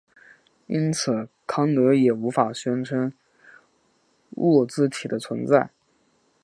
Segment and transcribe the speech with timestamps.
[0.65, 3.13] 因此康德也无法宣称
[4.31, 5.69] 物自体的存在。